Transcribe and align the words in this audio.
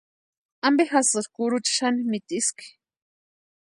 ¿Ampe 0.67 0.83
jasïri 0.91 1.31
kurucha 1.35 1.73
xani 1.79 2.01
mitiski? 2.11 2.65